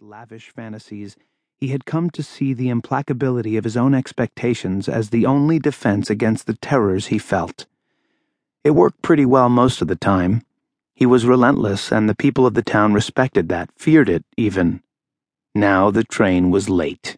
[0.00, 1.16] lavish fantasies,
[1.56, 6.10] he had come to see the implacability of his own expectations as the only defense
[6.10, 7.64] against the terrors he felt.
[8.62, 10.42] It worked pretty well most of the time.
[10.94, 14.82] He was relentless, and the people of the town respected that, feared it, even.
[15.54, 17.16] Now the train was late.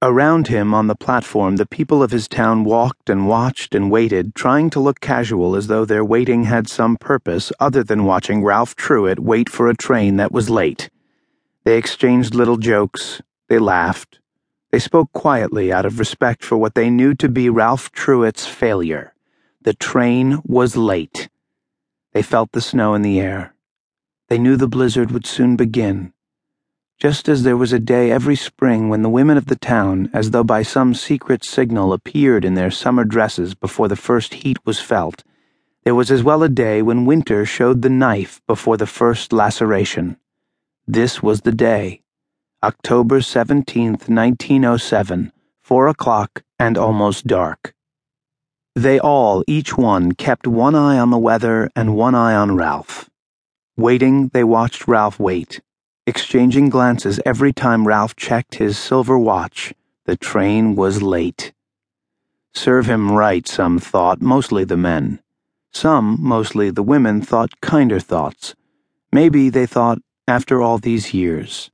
[0.00, 4.34] Around him on the platform, the people of his town walked and watched and waited,
[4.34, 8.74] trying to look casual as though their waiting had some purpose other than watching Ralph
[8.76, 10.88] Truitt wait for a train that was late.
[11.66, 14.20] They exchanged little jokes, they laughed,
[14.70, 19.12] they spoke quietly out of respect for what they knew to be Ralph Truitt's failure.
[19.60, 21.28] The train was late.
[22.14, 23.54] They felt the snow in the air.
[24.28, 26.14] They knew the blizzard would soon begin
[26.98, 30.30] just as there was a day every spring when the women of the town, as
[30.30, 34.80] though by some secret signal, appeared in their summer dresses before the first heat was
[34.80, 35.22] felt,
[35.84, 40.16] there was as well a day when winter showed the knife before the first laceration.
[40.86, 42.02] This was the day.
[42.62, 47.74] October 17th, 1907, four o'clock and almost dark.
[48.74, 53.10] They all, each one, kept one eye on the weather and one eye on Ralph.
[53.76, 55.60] Waiting, they watched Ralph wait
[56.06, 59.74] exchanging glances every time Ralph checked his silver watch.
[60.04, 61.52] The train was late.
[62.54, 65.20] Serve him right, some thought, mostly the men.
[65.72, 68.54] Some, mostly the women, thought kinder thoughts.
[69.12, 69.98] Maybe they thought,
[70.28, 71.70] after all these years.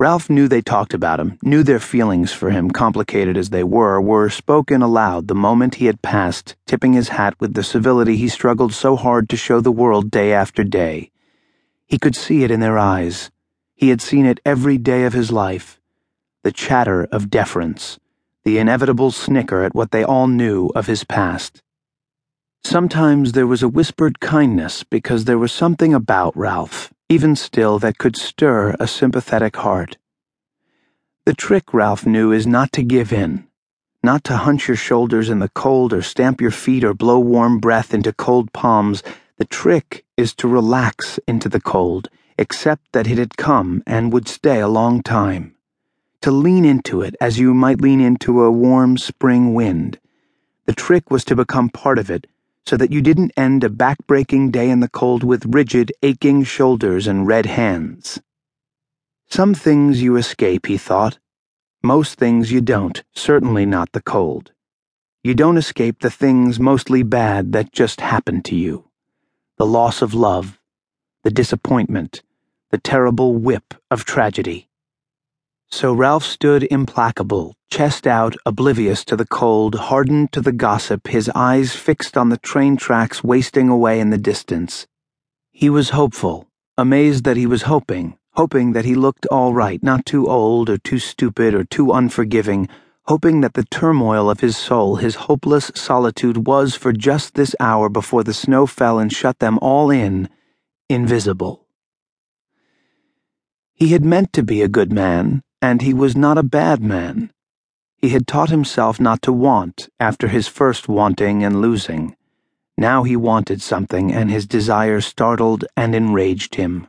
[0.00, 4.00] Ralph knew they talked about him, knew their feelings for him, complicated as they were,
[4.00, 8.28] were spoken aloud the moment he had passed, tipping his hat with the civility he
[8.28, 11.10] struggled so hard to show the world day after day.
[11.86, 13.30] He could see it in their eyes.
[13.74, 15.78] He had seen it every day of his life.
[16.42, 18.00] The chatter of deference,
[18.44, 21.62] the inevitable snicker at what they all knew of his past.
[22.64, 27.98] Sometimes there was a whispered kindness because there was something about Ralph, even still, that
[27.98, 29.98] could stir a sympathetic heart.
[31.26, 33.46] The trick, Ralph knew, is not to give in,
[34.02, 37.58] not to hunch your shoulders in the cold or stamp your feet or blow warm
[37.58, 39.02] breath into cold palms
[39.36, 44.26] the trick is to relax into the cold, accept that it had come and would
[44.26, 45.54] stay a long time.
[46.22, 49.98] To lean into it as you might lean into a warm spring wind.
[50.64, 52.26] The trick was to become part of it
[52.66, 57.06] so that you didn't end a back-breaking day in the cold with rigid, aching shoulders
[57.06, 58.20] and red hands.
[59.28, 61.18] Some things you escape, he thought.
[61.82, 64.52] Most things you don't, certainly not the cold.
[65.24, 68.88] You don't escape the things mostly bad that just happen to you
[69.58, 70.58] the loss of love,
[71.22, 72.22] the disappointment,
[72.70, 74.68] the terrible whip of tragedy.
[75.72, 81.30] So Ralph stood implacable, chest out, oblivious to the cold, hardened to the gossip, his
[81.34, 84.86] eyes fixed on the train tracks wasting away in the distance.
[85.50, 86.46] He was hopeful,
[86.76, 90.76] amazed that he was hoping, hoping that he looked all right, not too old or
[90.76, 92.68] too stupid or too unforgiving
[93.06, 97.88] hoping that the turmoil of his soul, his hopeless solitude, was for just this hour
[97.88, 100.28] before the snow fell and shut them all in,
[100.88, 101.66] invisible.
[103.74, 107.30] He had meant to be a good man, and he was not a bad man.
[107.96, 112.16] He had taught himself not to want after his first wanting and losing.
[112.76, 116.88] Now he wanted something, and his desire startled and enraged him.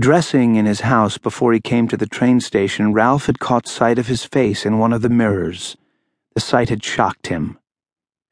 [0.00, 3.96] Dressing in his house before he came to the train station, Ralph had caught sight
[3.96, 5.76] of his face in one of the mirrors.
[6.34, 7.56] The sight had shocked him.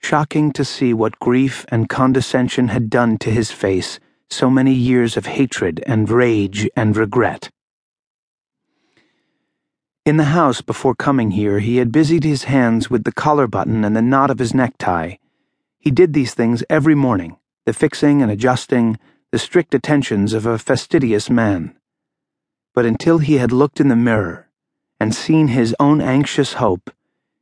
[0.00, 5.16] Shocking to see what grief and condescension had done to his face, so many years
[5.16, 7.51] of hatred and rage and regret.
[10.04, 13.84] In the house before coming here, he had busied his hands with the collar button
[13.84, 15.14] and the knot of his necktie.
[15.78, 17.36] He did these things every morning,
[17.66, 18.98] the fixing and adjusting,
[19.30, 21.76] the strict attentions of a fastidious man.
[22.74, 24.48] But until he had looked in the mirror
[24.98, 26.90] and seen his own anxious hope,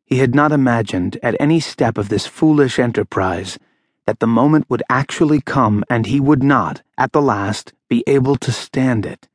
[0.05, 3.59] he had not imagined at any step of this foolish enterprise
[4.05, 8.37] that the moment would actually come and he would not, at the last, be able
[8.37, 9.29] to stand it.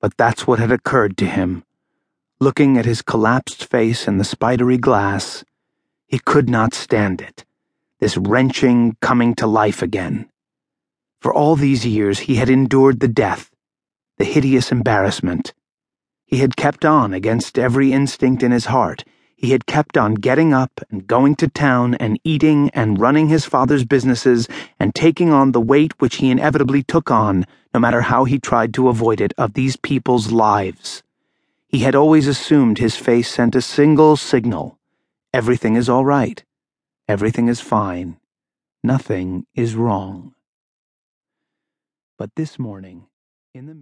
[0.00, 1.64] But that's what had occurred to him.
[2.44, 5.44] Looking at his collapsed face in the spidery glass,
[6.06, 7.46] he could not stand it.
[8.00, 10.28] This wrenching coming to life again.
[11.22, 13.50] For all these years, he had endured the death,
[14.18, 15.54] the hideous embarrassment.
[16.26, 19.04] He had kept on against every instinct in his heart.
[19.34, 23.46] He had kept on getting up and going to town and eating and running his
[23.46, 24.48] father's businesses
[24.78, 28.74] and taking on the weight which he inevitably took on, no matter how he tried
[28.74, 31.03] to avoid it, of these people's lives.
[31.74, 34.78] He had always assumed his face sent a single signal.
[35.32, 36.40] Everything is all right,
[37.08, 38.20] everything is fine,
[38.84, 40.36] nothing is wrong.
[42.16, 43.08] But this morning,
[43.52, 43.72] in the